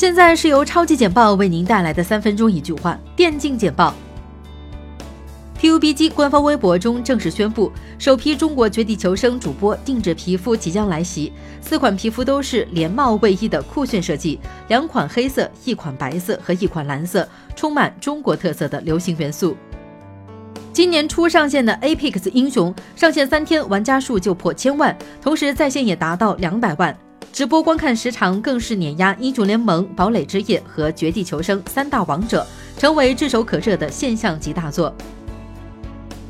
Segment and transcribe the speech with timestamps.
[0.00, 3.92] 现在是由超级简报为您带来的三分钟一句话电竞简报。
[5.60, 11.30] PUBG 官方微博中正式宣布，首批中国绝地求生主播定制皮肤即将来袭。
[11.60, 19.54] 四款皮肤都是连帽卫衣的酷炫设计，两款黑色、一款白色和一款蓝色，充满中国特色的流行元素。
[20.72, 26.96] 今年初上线的 Apex 英雄，上线三天玩家数就破千万，同时在线也达到两百万，
[27.32, 32.44] 直播观看时长更是碾压英雄联盟、堡垒之夜和绝地求生三大王者，
[32.76, 34.92] 成为炙手可热的现象级大作。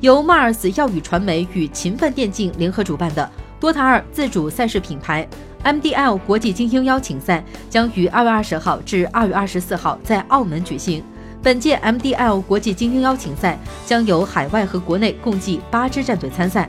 [0.00, 3.30] 由 Mars 耀宇传媒与勤奋电竞联合主办的
[3.62, 5.28] 《DOTA 二》自主赛事品牌
[5.64, 11.04] MDL 国际精英邀请赛将于二月二十号至二月二十四号在澳门举行。
[11.42, 16.68] 本届 MDL 国际精英邀请赛将由海外和国内共计八支战队参赛。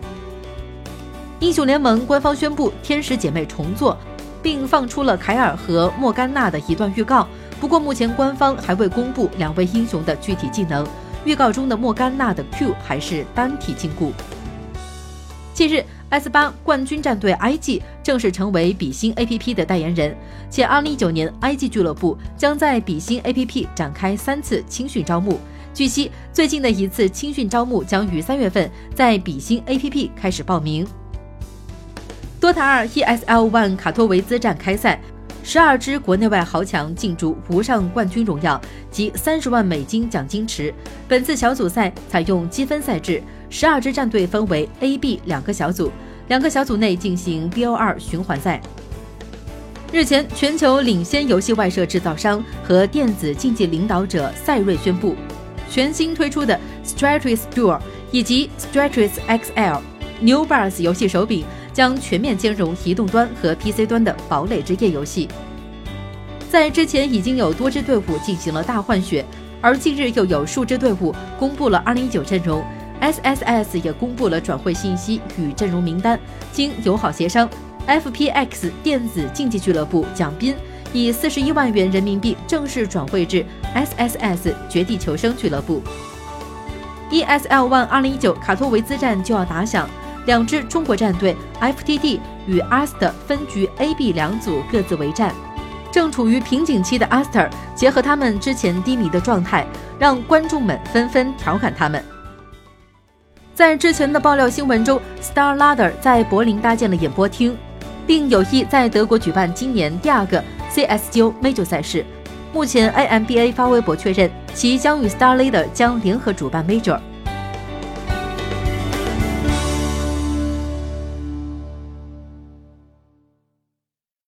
[1.40, 3.96] 英雄联盟官方宣布天使姐妹重做，
[4.48, 7.28] 并放出了凯尔和莫甘娜的一段预告。
[7.60, 10.88] 不过目前官方还未公布两位英雄的具体技能。
[11.26, 14.10] 预告中的莫甘娜的 Q 还是单体禁锢。
[15.54, 20.16] 近日，S 八冠军战队 IG 正式成为比心 APP 的代言人，
[20.50, 25.38] 且2019年 IG 俱乐部将在比心 APP 展开三次青训招募。
[25.74, 30.88] 据悉，最近的一次青训招募将于三月份在比心 APP 开始报名。
[32.40, 35.00] DOTA 二 ESL ONE 卡托维兹站开赛。
[35.44, 38.60] 十二支国内外豪强竞逐无上冠军荣耀
[38.92, 40.74] 及三十万美金奖金池。
[41.08, 45.92] 本次小组赛采用积分赛制，十二支战队分为 A、B 两个小组，
[46.28, 48.62] 两个小组内进行 BO 二循环赛。
[49.92, 55.16] 日前，全球领先游戏外设制造商和电子竞技领导者赛睿宣布，
[55.70, 57.80] 全新推出的 Stratus Duel
[58.12, 59.80] 以及 Stratus XL
[60.20, 61.46] New Bars 游戏手柄。
[61.78, 65.30] 将全面兼容移动端和 PC 端的堡垒之夜游戏。
[66.50, 69.24] 在之前已经有多支队伍进行了大换血，
[69.62, 72.64] 而近日又有数支队伍公布了2019阵容
[73.00, 76.20] ，SSS 也公布了转会信息与阵容名单。
[76.52, 77.48] 经友好协商
[77.88, 80.56] ，FPX 电子竞技俱乐部蒋斌
[80.92, 83.46] 以41万元人民币正式转会至
[83.76, 85.84] SSS 绝地求生俱乐部。
[87.12, 89.88] ESL ONE 2019卡托维兹站就要打响。
[90.28, 95.34] 两支中国战队 FTD 与 Aster 分局 A、B 两组各自为战。
[95.90, 99.66] 正处于瓶颈期的 Aster 结合他们之前低迷的状态，
[99.98, 102.04] 让观众们纷纷调侃他们。
[103.56, 107.58] 在之前的爆料新闻中，Star Ladder 在柏林搭建了演播厅，
[108.06, 112.06] 并有意在德国举办今年第二个 CS:GO Major 赛事。
[112.54, 117.00] 目前 AMBA 发微博确认，其将与 Star Ladder 将联合主办 Major。